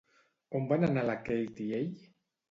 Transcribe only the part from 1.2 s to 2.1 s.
Kate i ell?